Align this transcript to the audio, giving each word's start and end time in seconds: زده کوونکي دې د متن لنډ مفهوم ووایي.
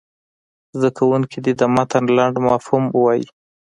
زده 0.77 0.89
کوونکي 0.97 1.37
دې 1.45 1.53
د 1.59 1.63
متن 1.75 2.03
لنډ 2.17 2.35
مفهوم 2.47 2.83
ووایي. 2.91 3.25